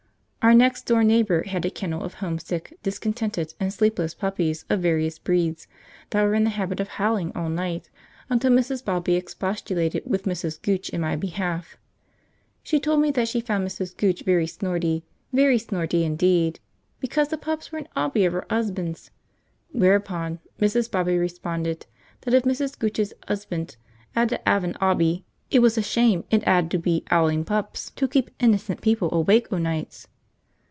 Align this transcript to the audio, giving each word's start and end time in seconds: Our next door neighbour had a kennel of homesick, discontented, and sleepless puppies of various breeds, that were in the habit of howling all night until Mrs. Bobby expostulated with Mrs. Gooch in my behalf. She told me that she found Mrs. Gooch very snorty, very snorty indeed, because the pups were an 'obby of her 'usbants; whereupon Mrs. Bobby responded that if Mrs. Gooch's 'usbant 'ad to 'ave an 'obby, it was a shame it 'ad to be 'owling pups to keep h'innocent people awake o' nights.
Our 0.43 0.55
next 0.55 0.87
door 0.87 1.03
neighbour 1.03 1.43
had 1.43 1.65
a 1.65 1.69
kennel 1.69 2.01
of 2.03 2.15
homesick, 2.15 2.75
discontented, 2.81 3.53
and 3.59 3.71
sleepless 3.71 4.15
puppies 4.15 4.65
of 4.71 4.81
various 4.81 5.19
breeds, 5.19 5.67
that 6.09 6.23
were 6.23 6.33
in 6.33 6.45
the 6.45 6.49
habit 6.49 6.79
of 6.79 6.87
howling 6.87 7.31
all 7.35 7.47
night 7.47 7.91
until 8.27 8.49
Mrs. 8.51 8.83
Bobby 8.83 9.13
expostulated 9.13 10.01
with 10.03 10.23
Mrs. 10.23 10.59
Gooch 10.59 10.89
in 10.89 11.01
my 11.01 11.15
behalf. 11.15 11.77
She 12.63 12.79
told 12.79 13.01
me 13.01 13.11
that 13.11 13.27
she 13.27 13.39
found 13.39 13.67
Mrs. 13.67 13.95
Gooch 13.95 14.23
very 14.23 14.47
snorty, 14.47 15.03
very 15.31 15.59
snorty 15.59 16.03
indeed, 16.03 16.59
because 16.99 17.27
the 17.27 17.37
pups 17.37 17.71
were 17.71 17.77
an 17.77 17.87
'obby 17.95 18.25
of 18.25 18.33
her 18.33 18.47
'usbants; 18.51 19.11
whereupon 19.73 20.39
Mrs. 20.59 20.89
Bobby 20.89 21.19
responded 21.19 21.85
that 22.21 22.33
if 22.33 22.43
Mrs. 22.45 22.79
Gooch's 22.79 23.13
'usbant 23.29 23.77
'ad 24.15 24.29
to 24.29 24.41
'ave 24.49 24.67
an 24.67 24.73
'obby, 24.81 25.23
it 25.51 25.59
was 25.61 25.77
a 25.77 25.83
shame 25.83 26.23
it 26.31 26.41
'ad 26.47 26.71
to 26.71 26.79
be 26.79 27.03
'owling 27.11 27.45
pups 27.45 27.91
to 27.91 28.07
keep 28.07 28.35
h'innocent 28.39 28.81
people 28.81 29.09
awake 29.13 29.53
o' 29.53 29.59
nights. 29.59 30.07